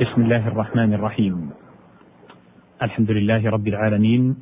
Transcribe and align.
بسم 0.00 0.22
الله 0.22 0.48
الرحمن 0.48 0.94
الرحيم. 0.94 1.50
الحمد 2.82 3.10
لله 3.10 3.50
رب 3.50 3.68
العالمين 3.68 4.36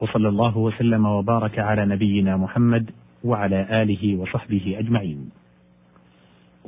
وصلى 0.00 0.28
الله 0.28 0.58
وسلم 0.58 1.06
وبارك 1.06 1.58
على 1.58 1.86
نبينا 1.86 2.36
محمد 2.36 2.90
وعلى 3.24 3.82
آله 3.82 4.16
وصحبه 4.16 4.76
أجمعين. 4.78 5.30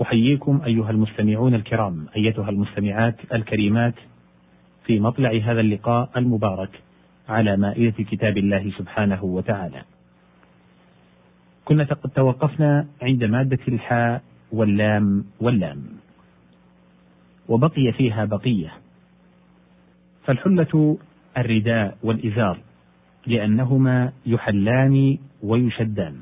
أحييكم 0.02 0.60
أيها 0.66 0.90
المستمعون 0.90 1.54
الكرام 1.54 2.06
أيتها 2.16 2.50
المستمعات 2.50 3.16
الكريمات 3.32 3.94
في 4.84 5.00
مطلع 5.00 5.30
هذا 5.30 5.60
اللقاء 5.60 6.10
المبارك 6.16 6.82
على 7.28 7.56
مائدة 7.56 8.04
كتاب 8.04 8.38
الله 8.38 8.70
سبحانه 8.78 9.24
وتعالى. 9.24 9.82
كنا 11.64 11.84
قد 11.84 12.10
توقفنا 12.10 12.86
عند 13.02 13.24
مادة 13.24 13.62
الحاء 13.68 14.22
واللام 14.52 15.24
واللام. 15.40 16.07
وبقي 17.48 17.92
فيها 17.92 18.24
بقية. 18.24 18.72
فالحلة 20.24 20.98
الرداء 21.38 21.98
والإزار 22.02 22.58
لأنهما 23.26 24.12
يحلان 24.26 25.18
ويشدان. 25.42 26.16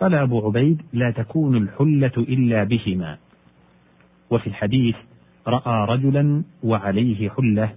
قال 0.00 0.14
أبو 0.14 0.46
عبيد 0.46 0.82
لا 0.92 1.10
تكون 1.10 1.56
الحلة 1.56 2.12
إلا 2.18 2.64
بهما. 2.64 3.18
وفي 4.30 4.46
الحديث 4.46 4.96
رأى 5.46 5.86
رجلا 5.86 6.42
وعليه 6.62 7.30
حلة 7.30 7.74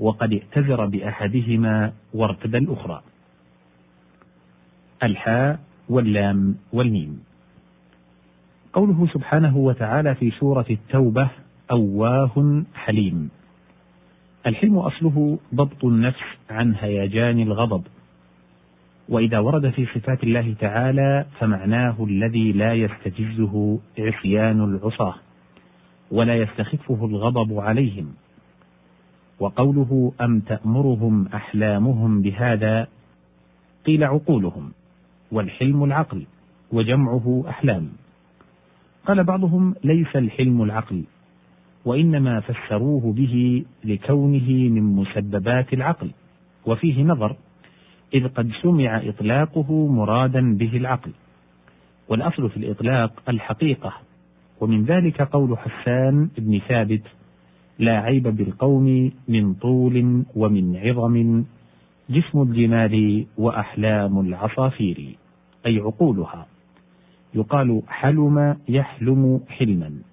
وقد 0.00 0.32
ائتزر 0.32 0.86
بأحدهما 0.86 1.92
وارتدى 2.14 2.58
الأخرى. 2.58 3.02
الحاء 5.02 5.60
واللام 5.88 6.54
والميم. 6.72 7.24
قوله 8.72 9.06
سبحانه 9.14 9.56
وتعالى 9.56 10.14
في 10.14 10.30
سورة 10.30 10.66
التوبة 10.70 11.30
أواه 11.70 12.62
حليم. 12.74 13.30
الحلم 14.46 14.78
أصله 14.78 15.38
ضبط 15.54 15.84
النفس 15.84 16.24
عن 16.50 16.74
هيجان 16.74 17.40
الغضب. 17.40 17.82
وإذا 19.08 19.38
ورد 19.38 19.70
في 19.70 19.86
صفات 19.86 20.24
الله 20.24 20.54
تعالى 20.60 21.26
فمعناه 21.38 21.96
الذي 22.04 22.52
لا 22.52 22.74
يستجزه 22.74 23.78
عصيان 23.98 24.64
العصاة 24.64 25.14
ولا 26.10 26.36
يستخفه 26.36 27.06
الغضب 27.06 27.58
عليهم. 27.58 28.14
وقوله 29.40 30.12
أم 30.20 30.40
تأمرهم 30.40 31.26
أحلامهم 31.34 32.22
بهذا؟ 32.22 32.88
قيل 33.86 34.04
عقولهم 34.04 34.72
والحلم 35.32 35.84
العقل 35.84 36.26
وجمعه 36.72 37.44
أحلام. 37.48 37.88
قال 39.06 39.24
بعضهم 39.24 39.74
ليس 39.84 40.16
الحلم 40.16 40.62
العقل 40.62 41.04
وإنما 41.84 42.40
فسروه 42.40 43.12
به 43.12 43.64
لكونه 43.84 44.50
من 44.50 44.82
مسببات 44.82 45.72
العقل 45.72 46.10
وفيه 46.66 47.02
نظر 47.02 47.36
إذ 48.14 48.28
قد 48.28 48.50
سمع 48.62 49.02
إطلاقه 49.08 49.86
مرادا 49.86 50.56
به 50.56 50.76
العقل. 50.76 51.10
والأصل 52.08 52.50
في 52.50 52.56
الإطلاق 52.56 53.22
الحقيقة 53.28 53.92
ومن 54.60 54.84
ذلك 54.84 55.22
قول 55.22 55.58
حسان 55.58 56.28
بن 56.38 56.60
ثابت 56.68 57.02
لا 57.78 57.98
عيب 58.00 58.22
بالقوم 58.22 59.12
من 59.28 59.54
طول 59.54 60.24
ومن 60.36 60.76
عظم 60.76 61.44
جسم 62.10 62.42
الجمال 62.42 63.26
وأحلام 63.38 64.20
العصافير. 64.20 65.16
أي 65.66 65.78
عقولها. 65.78 66.46
يقال 67.34 67.82
حلم 67.88 68.56
يحلم 68.68 69.40
حلما. 69.48 70.09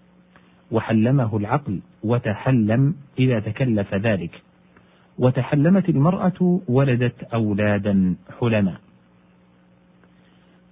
وحلمه 0.71 1.37
العقل 1.37 1.79
وتحلم 2.03 2.95
إذا 3.19 3.39
تكلف 3.39 3.93
ذلك. 3.93 4.41
وتحلمت 5.19 5.89
المرأة 5.89 6.61
ولدت 6.67 7.23
أولادا 7.23 8.15
حلما. 8.39 8.77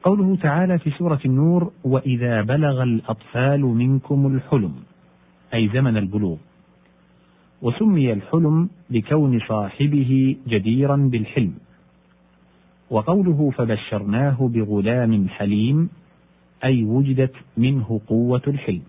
قوله 0.03 0.35
تعالى 0.35 0.77
في 0.77 0.91
سورة 0.91 1.19
النور 1.25 1.71
وإذا 1.83 2.41
بلغ 2.41 2.83
الأطفال 2.83 3.61
منكم 3.61 4.35
الحلم 4.35 4.75
أي 5.53 5.69
زمن 5.69 5.97
البلوغ 5.97 6.37
وسمي 7.61 8.13
الحلم 8.13 8.69
لكون 8.89 9.39
صاحبه 9.39 10.35
جديرا 10.47 10.95
بالحلم. 10.95 11.53
وقوله 12.89 13.51
فبشرناه 13.57 14.37
بغلام 14.53 15.29
حليم 15.29 15.89
أي 16.63 16.83
وجدت 16.83 17.35
منه 17.57 18.01
قوة 18.07 18.41
الحلم. 18.47 18.81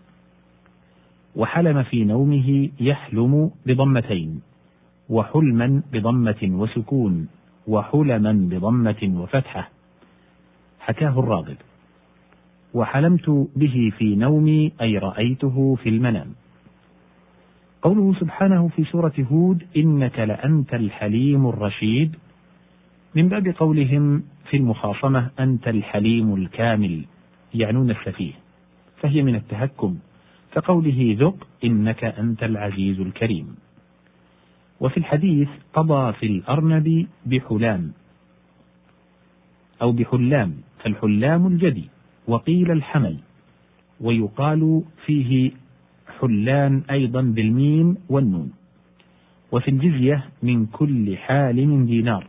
وحلم 1.36 1.82
في 1.82 2.04
نومه 2.04 2.68
يحلم 2.80 3.50
بضمتين 3.66 4.40
وحلما 5.10 5.82
بضمة 5.92 6.42
وسكون 6.42 7.28
وحلما 7.68 8.32
بضمة 8.32 9.20
وفتحة. 9.20 9.70
حكاه 10.80 11.18
الراغب. 11.20 11.56
وحلمت 12.74 13.48
به 13.56 13.92
في 13.98 14.16
نومي 14.16 14.72
أي 14.80 14.98
رأيته 14.98 15.78
في 15.82 15.88
المنام. 15.88 16.26
قوله 17.82 18.14
سبحانه 18.20 18.68
في 18.68 18.84
سورة 18.84 19.12
هود 19.32 19.66
إنك 19.76 20.18
لأنت 20.18 20.74
الحليم 20.74 21.46
الرشيد. 21.46 22.16
من 23.14 23.28
باب 23.28 23.48
قولهم 23.48 24.22
في 24.50 24.56
المخاصمة 24.56 25.30
أنت 25.40 25.68
الحليم 25.68 26.34
الكامل 26.34 27.04
يعنون 27.54 27.90
السفيه. 27.90 28.32
فهي 28.96 29.22
من 29.22 29.34
التهكم. 29.34 29.98
كقوله 30.56 31.16
ذق 31.20 31.48
إنك 31.64 32.04
أنت 32.04 32.42
العزيز 32.42 33.00
الكريم. 33.00 33.56
وفي 34.80 34.96
الحديث 34.96 35.48
قضى 35.74 36.12
في 36.12 36.26
الأرنب 36.26 37.06
بحلام 37.26 37.92
أو 39.82 39.92
بحلام 39.92 40.54
فالحلام 40.78 41.46
الجدي 41.46 41.88
وقيل 42.28 42.70
الحمل 42.70 43.16
ويقال 44.00 44.82
فيه 45.06 45.50
حلان 46.20 46.82
أيضا 46.90 47.22
بالميم 47.22 47.96
والنون. 48.08 48.52
وفي 49.52 49.68
الجزية 49.68 50.24
من 50.42 50.66
كل 50.66 51.16
حال 51.16 51.86
دينار 51.86 52.26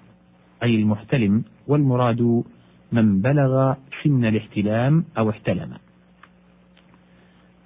أي 0.64 0.76
المحتلم 0.76 1.44
والمراد 1.68 2.44
من 2.92 3.22
بلغ 3.22 3.74
سن 4.04 4.26
الاحتلام 4.26 5.06
أو 5.18 5.30
احتلم. 5.30 5.87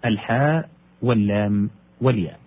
الحاء 0.05 0.69
واللام 1.01 1.69
والياء. 2.01 2.39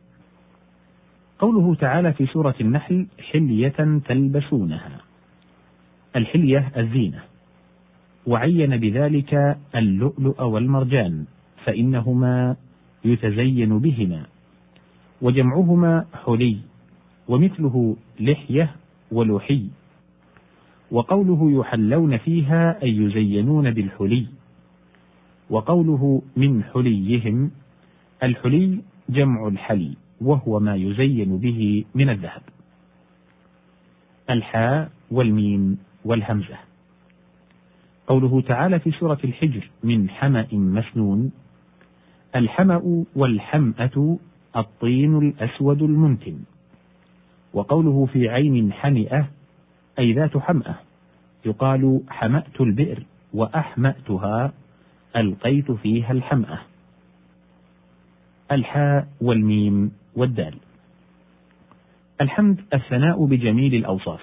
قوله 1.38 1.74
تعالى 1.74 2.12
في 2.12 2.26
سورة 2.26 2.54
النحل 2.60 3.06
حلية 3.32 4.00
تلبسونها. 4.08 5.00
الحلية 6.16 6.72
الزينة. 6.76 7.22
وعين 8.26 8.76
بذلك 8.76 9.58
اللؤلؤ 9.74 10.42
والمرجان 10.42 11.24
فإنهما 11.64 12.56
يتزين 13.04 13.78
بهما. 13.78 14.22
وجمعهما 15.22 16.04
حلي 16.24 16.56
ومثله 17.28 17.96
لحية 18.20 18.70
ولحي. 19.12 19.66
وقوله 20.90 21.60
يحلون 21.60 22.16
فيها 22.16 22.82
أي 22.82 22.96
يزينون 22.96 23.70
بالحلي. 23.70 24.26
وقوله 25.54 26.22
من 26.36 26.64
حليهم 26.64 27.50
الحلي 28.22 28.78
جمع 29.08 29.48
الحلي 29.48 29.94
وهو 30.20 30.60
ما 30.60 30.74
يزين 30.74 31.38
به 31.38 31.84
من 31.94 32.10
الذهب. 32.10 32.42
الحاء 34.30 34.90
والميم 35.10 35.78
والهمزة. 36.04 36.58
قوله 38.06 38.40
تعالى 38.40 38.78
في 38.78 38.90
سورة 38.90 39.18
الحجر 39.24 39.70
من 39.84 40.10
حمأ 40.10 40.46
مسنون 40.52 41.32
الحمأ 42.36 43.04
والحمأة 43.16 44.18
الطين 44.56 45.18
الأسود 45.18 45.82
المنتن. 45.82 46.38
وقوله 47.52 48.06
في 48.12 48.28
عين 48.28 48.72
حمئة 48.72 49.28
أي 49.98 50.12
ذات 50.12 50.36
حمأة 50.36 50.74
يقال 51.46 52.00
حمأت 52.08 52.60
البئر 52.60 53.06
وأحمأتها 53.34 54.52
ألقيت 55.16 55.70
فيها 55.70 56.12
الحمأة. 56.12 56.58
الحاء 58.52 59.08
والميم 59.20 59.92
والدال. 60.16 60.54
الحمد 62.20 62.60
الثناء 62.74 63.24
بجميل 63.26 63.74
الأوصاف 63.74 64.20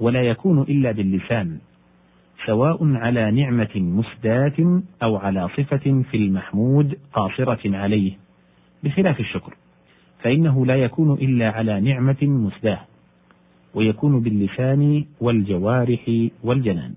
ولا 0.00 0.22
يكون 0.22 0.62
إلا 0.62 0.92
باللسان 0.92 1.58
سواء 2.46 2.94
على 2.94 3.30
نعمة 3.30 3.76
مسداة 3.76 4.82
أو 5.02 5.16
على 5.16 5.48
صفة 5.48 6.02
في 6.10 6.16
المحمود 6.16 6.98
قاصرة 7.12 7.76
عليه. 7.76 8.12
بخلاف 8.84 9.20
الشكر 9.20 9.54
فإنه 10.22 10.66
لا 10.66 10.76
يكون 10.76 11.12
إلا 11.12 11.50
على 11.50 11.80
نعمة 11.80 12.16
مسداة 12.22 12.80
ويكون 13.74 14.20
باللسان 14.20 15.04
والجوارح 15.20 16.28
والجنان. 16.42 16.94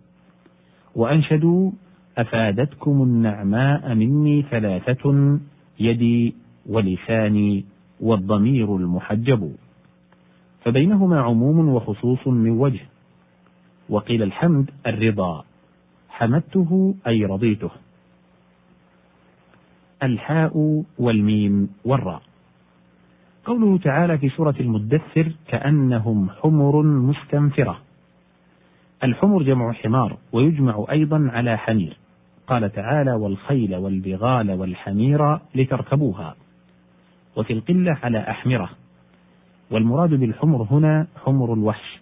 وأنشدوا 0.96 1.72
أفادتكم 2.18 3.04
النعماء 3.04 3.96
مني 3.96 4.42
ثلاثة 4.42 5.40
يدي 5.80 6.36
ولساني 6.70 7.66
والضمير 8.00 8.76
المحجب. 8.76 9.56
فبينهما 10.64 11.22
عموم 11.22 11.70
وخصوص 11.70 12.28
من 12.28 12.50
وجه. 12.50 12.80
وقيل 13.90 14.24
الحمد 14.24 14.70
الرضا. 14.88 15.44
حمدته 16.10 16.96
أي 17.08 17.26
رضيته. 17.26 17.70
الحاء 20.04 20.84
والميم 21.00 21.70
والراء. 21.86 22.22
قوله 23.46 23.78
تعالى 23.78 24.18
في 24.18 24.30
سورة 24.30 24.56
المدثر 24.60 25.32
كأنهم 25.48 26.30
حمر 26.30 26.82
مستنفرة. 26.84 27.91
الحمر 29.04 29.44
جمع 29.44 29.72
حمار 29.72 30.18
ويجمع 30.32 30.86
أيضا 30.92 31.30
على 31.34 31.58
حمير. 31.58 31.98
قال 32.48 32.72
تعالى 32.72 33.14
والخيل 33.14 33.76
والبغال 33.76 34.52
والحمير 34.52 35.40
لتركبوها. 35.56 36.36
وفي 37.36 37.54
القلة 37.54 37.98
على 38.04 38.20
أحمرة. 38.20 38.70
والمراد 39.72 40.10
بالحمر 40.10 40.68
هنا 40.72 41.08
حمر 41.26 41.54
الوحش. 41.54 42.00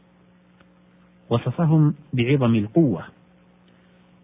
وصفهم 1.29 1.93
بعظم 2.13 2.55
القوة. 2.55 3.03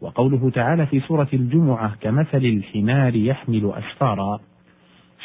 وقوله 0.01 0.49
تعالى 0.49 0.85
في 0.85 0.99
سورة 0.99 1.27
الجمعة 1.33 1.95
كمثل 1.95 2.37
الحمار 2.45 3.15
يحمل 3.15 3.73
أسفارا. 3.75 4.39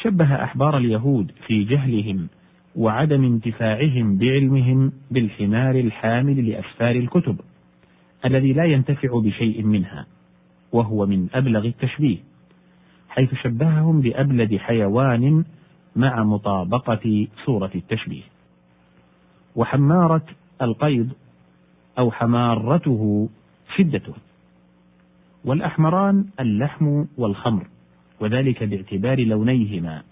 شبه 0.01 0.43
أحبار 0.43 0.77
اليهود 0.77 1.31
في 1.47 1.63
جهلهم 1.63 2.27
وعدم 2.75 3.23
انتفاعهم 3.23 4.17
بعلمهم 4.17 4.91
بالحمار 5.11 5.75
الحامل 5.75 6.49
لأسفار 6.49 6.95
الكتب 6.95 7.39
الذي 8.25 8.53
لا 8.53 8.65
ينتفع 8.65 9.19
بشيء 9.19 9.63
منها 9.63 10.05
وهو 10.71 11.05
من 11.05 11.27
أبلغ 11.33 11.65
التشبيه 11.65 12.17
حيث 13.11 13.33
شبههم 13.33 14.01
بأبلد 14.01 14.55
حيوان 14.55 15.43
مع 15.95 16.23
مطابقة 16.23 17.27
صورة 17.45 17.71
التشبيه. 17.75 18.23
وحمارة 19.55 20.25
القيض 20.61 21.09
أو 21.99 22.11
حمارته 22.11 23.29
شدته. 23.77 24.13
والأحمران 25.45 26.25
اللحم 26.39 27.05
والخمر 27.17 27.67
وذلك 28.19 28.63
باعتبار 28.63 29.19
لونيهما. 29.19 30.03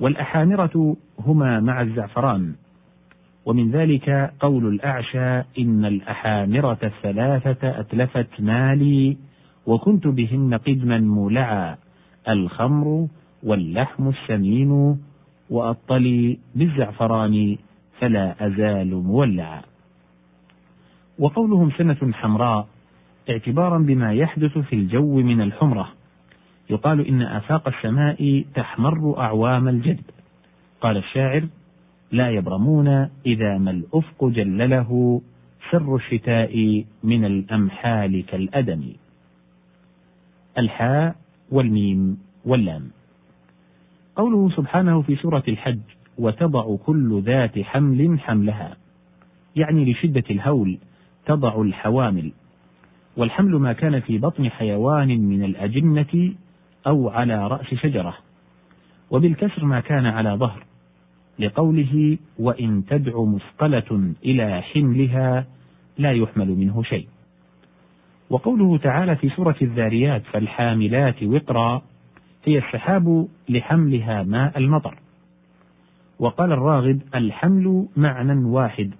والأحامرة 0.00 0.96
هما 1.18 1.60
مع 1.60 1.80
الزعفران. 1.80 2.54
ومن 3.46 3.70
ذلك 3.70 4.32
قول 4.40 4.66
الأعشى 4.66 5.38
إن 5.58 5.84
الأحامرة 5.84 6.78
الثلاثة 6.82 7.80
أتلفت 7.80 8.40
مالي 8.40 9.16
وكنت 9.66 10.06
بهن 10.06 10.54
قدما 10.54 10.98
مولعا 10.98 11.76
الخمر 12.28 13.08
واللحم 13.42 14.08
السمين 14.08 14.98
وأطلي 15.50 16.38
بالزعفران 16.54 17.56
فلا 18.00 18.46
أزال 18.46 18.94
مولعا. 18.94 19.62
وقولهم 21.18 21.70
سنة 21.70 22.12
حمراء 22.12 22.68
اعتبارا 23.30 23.78
بما 23.78 24.12
يحدث 24.12 24.58
في 24.58 24.76
الجو 24.76 25.20
من 25.20 25.40
الحمرة. 25.40 25.88
يقال 26.70 27.06
إن 27.06 27.22
آفاق 27.22 27.68
السماء 27.68 28.44
تحمر 28.54 29.18
أعوام 29.18 29.68
الجدب. 29.68 30.04
قال 30.80 30.96
الشاعر 30.96 31.48
لا 32.12 32.30
يبرمون 32.30 32.88
إذا 33.26 33.58
ما 33.58 33.70
الأفق 33.70 34.24
جلله 34.24 35.22
سر 35.70 35.96
الشتاء 35.96 36.84
من 37.04 37.24
الأمحال 37.24 38.26
كالأدم. 38.26 38.92
الحاء 40.58 41.16
والميم 41.50 42.18
واللام. 42.44 42.90
قوله 44.16 44.50
سبحانه 44.56 45.02
في 45.02 45.16
سورة 45.16 45.42
الحج 45.48 45.80
وتضع 46.18 46.76
كل 46.76 47.22
ذات 47.22 47.58
حمل 47.58 48.20
حملها. 48.20 48.76
يعني 49.56 49.92
لشدة 49.92 50.24
الهول 50.30 50.78
تضع 51.26 51.62
الحوامل. 51.62 52.32
والحمل 53.16 53.56
ما 53.56 53.72
كان 53.72 54.00
في 54.00 54.18
بطن 54.18 54.50
حيوان 54.50 55.20
من 55.20 55.44
الأجنة 55.44 56.34
أو 56.86 57.08
على 57.08 57.48
رأس 57.48 57.74
شجرة. 57.74 58.16
وبالكسر 59.10 59.64
ما 59.64 59.80
كان 59.80 60.06
على 60.06 60.30
ظهر. 60.30 60.64
لقوله 61.38 62.18
وإن 62.38 62.84
تدع 62.86 63.24
مثقلة 63.24 64.14
إلى 64.24 64.62
حملها 64.62 65.46
لا 65.98 66.12
يحمل 66.12 66.48
منه 66.48 66.82
شيء. 66.82 67.06
وقوله 68.30 68.78
تعالى 68.78 69.16
في 69.16 69.28
سورة 69.28 69.56
الذاريات 69.62 70.22
فالحاملات 70.32 71.22
وقرا 71.22 71.82
هي 72.44 72.58
السحاب 72.58 73.28
لحملها 73.48 74.22
ماء 74.22 74.58
المطر. 74.58 74.98
وقال 76.18 76.52
الراغب 76.52 77.00
الحمل 77.14 77.86
معنى 77.96 78.44
واحد. 78.44 78.94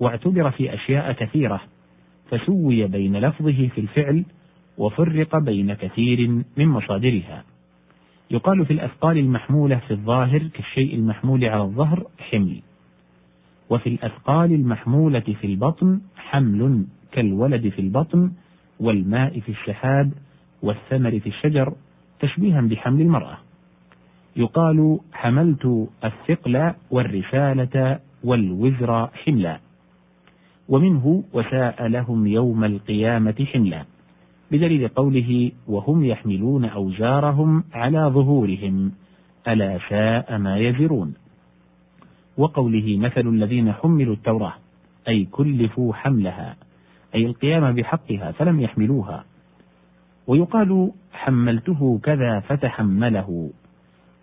واعتبر 0.00 0.50
في 0.50 0.74
أشياء 0.74 1.12
كثيرة. 1.12 1.60
فسوي 2.30 2.86
بين 2.86 3.16
لفظه 3.16 3.68
في 3.68 3.80
الفعل 3.80 4.24
وفرق 4.78 5.38
بين 5.38 5.74
كثير 5.74 6.28
من 6.56 6.66
مصادرها. 6.66 7.44
يقال 8.30 8.66
في 8.66 8.72
الأثقال 8.72 9.18
المحمولة 9.18 9.76
في 9.76 9.90
الظاهر 9.90 10.38
كالشيء 10.38 10.94
المحمول 10.94 11.44
على 11.44 11.62
الظهر 11.62 12.06
حمل 12.18 12.62
وفي 13.70 13.88
الأثقال 13.88 14.52
المحمولة 14.52 15.20
في 15.20 15.46
البطن 15.46 16.00
حمل 16.16 16.86
كالولد 17.12 17.68
في 17.68 17.78
البطن 17.78 18.32
والماء 18.80 19.40
في 19.40 19.48
السحاب 19.48 20.12
والثمر 20.62 21.20
في 21.20 21.28
الشجر 21.28 21.74
تشبيها 22.20 22.60
بحمل 22.60 23.00
المرأة. 23.00 23.38
يقال 24.36 24.98
حملت 25.12 25.88
الثقل 26.04 26.72
والرسالة 26.90 28.00
والوزر 28.24 29.06
حملا 29.06 29.60
ومنه 30.68 31.24
وساء 31.32 31.86
لهم 31.86 32.26
يوم 32.26 32.64
القيامة 32.64 33.46
حملا. 33.52 33.84
بدليل 34.50 34.88
قوله 34.88 35.52
وهم 35.66 36.04
يحملون 36.04 36.64
أوزارهم 36.64 37.64
على 37.72 37.98
ظهورهم 37.98 38.92
ألا 39.48 39.78
ساء 39.88 40.38
ما 40.38 40.58
يزرون. 40.58 41.14
وقوله 42.36 42.96
مثل 42.98 43.28
الذين 43.28 43.72
حملوا 43.72 44.14
التوراة 44.14 44.52
أي 45.08 45.24
كلفوا 45.24 45.94
حملها 45.94 46.56
أي 47.14 47.26
القيام 47.26 47.72
بحقها 47.72 48.32
فلم 48.32 48.60
يحملوها. 48.60 49.24
ويقال 50.26 50.92
حملته 51.12 52.00
كذا 52.02 52.40
فتحمله 52.40 53.50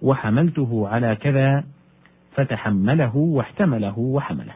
وحملته 0.01 0.87
على 0.87 1.15
كذا 1.15 1.63
فتحمله 2.35 3.15
واحتمله 3.15 3.99
وحمله. 3.99 4.53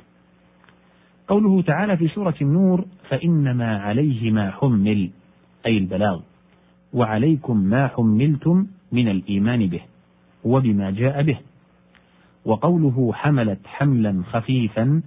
قوله 1.27 1.61
تعالى 1.61 1.97
في 1.97 2.07
سورة 2.07 2.35
النور 2.41 2.85
فإنما 3.09 3.77
عليه 3.77 4.31
ما 4.31 4.51
حمل 4.51 5.09
أي 5.67 5.77
البلاغ. 5.77 6.19
وعليكم 6.93 7.57
ما 7.57 7.87
حملتم 7.87 8.67
من 8.91 9.07
الإيمان 9.07 9.67
به 9.67 9.81
وبما 10.43 10.91
جاء 10.91 11.23
به. 11.23 11.37
وقوله 12.45 13.13
حملت 13.13 13.59
حملا 13.65 14.23
خفيفا 14.31 15.01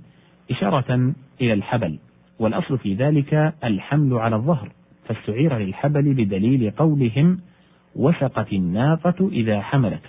إشارة 0.51 1.13
إلى 1.41 1.53
الحبل. 1.53 1.99
والأصل 2.39 2.79
في 2.79 2.95
ذلك 2.95 3.55
الحمل 3.65 4.15
على 4.15 4.37
الظهر. 4.37 4.73
فاستعير 5.05 5.59
للحبل 5.59 6.15
بدليل 6.15 6.71
قولهم 6.71 7.39
وثقت 7.97 8.53
الناقة 8.53 9.29
إذا 9.33 9.61
حملت. 9.61 10.03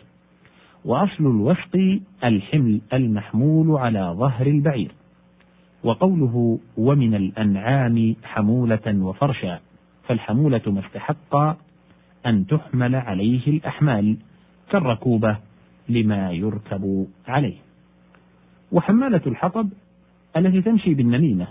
وأصل 0.85 1.23
الوثق 1.23 1.99
الحمل 2.23 2.81
المحمول 2.93 3.79
على 3.79 4.15
ظهر 4.17 4.47
البعير. 4.47 4.91
وقوله 5.83 6.59
ومن 6.77 7.15
الأنعام 7.15 8.15
حمولة 8.23 8.87
وفرشا. 8.87 9.59
فالحمولة 10.07 10.61
ما 10.67 10.79
استحق 10.79 11.35
أن 12.25 12.47
تحمل 12.47 12.95
عليه 12.95 13.47
الأحمال 13.47 14.17
كالركوبة 14.71 15.37
لما 15.89 16.31
يركب 16.31 17.07
عليه 17.27 17.57
وحمالة 18.71 19.21
الحطب 19.27 19.69
التي 20.37 20.61
تمشي 20.61 20.93
بالنميمة 20.93 21.47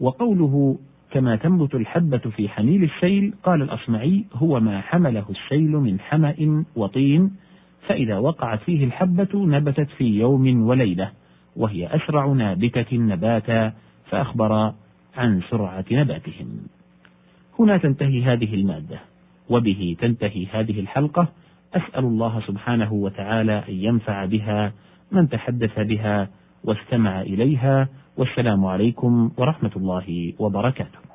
وقوله 0.00 0.78
كما 1.10 1.36
تنبت 1.36 1.74
الحبة 1.74 2.18
في 2.18 2.48
حميل 2.48 2.84
السيل 2.84 3.34
قال 3.42 3.62
الأصمعي 3.62 4.24
هو 4.34 4.60
ما 4.60 4.80
حمله 4.80 5.24
السيل 5.30 5.70
من 5.70 6.00
حمأ 6.00 6.64
وطين 6.76 7.30
فإذا 7.86 8.18
وقعت 8.18 8.62
فيه 8.62 8.84
الحبة 8.84 9.28
نبتت 9.34 9.90
في 9.90 10.04
يوم 10.04 10.62
وليلة 10.62 11.10
وهي 11.56 11.86
أسرع 11.96 12.26
نابتة 12.26 12.96
نباتا 12.96 13.72
فأخبر 14.10 14.72
عن 15.16 15.40
سرعة 15.50 15.84
نباتهم. 15.92 16.60
هنا 17.60 17.76
تنتهي 17.76 18.22
هذه 18.22 18.54
المادة، 18.54 19.00
وبه 19.50 19.96
تنتهي 20.00 20.46
هذه 20.52 20.80
الحلقة، 20.80 21.28
أسأل 21.74 22.04
الله 22.04 22.40
سبحانه 22.40 22.92
وتعالى 22.92 23.64
أن 23.68 23.74
ينفع 23.74 24.24
بها 24.24 24.72
من 25.12 25.28
تحدث 25.28 25.78
بها 25.78 26.28
واستمع 26.64 27.20
إليها، 27.20 27.88
والسلام 28.16 28.64
عليكم 28.64 29.30
ورحمة 29.36 29.70
الله 29.76 30.32
وبركاته. 30.38 31.09